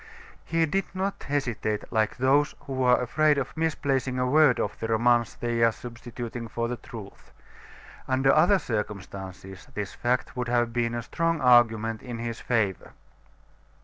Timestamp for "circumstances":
8.57-9.67